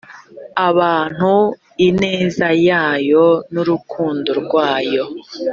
abantu 0.67 1.31
ineza 1.87 2.47
yayo 2.67 3.27
n 3.53 3.55
urukundo 3.61 4.29
rwayo 4.41 5.03